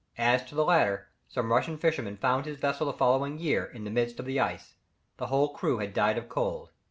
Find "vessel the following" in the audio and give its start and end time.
2.57-3.37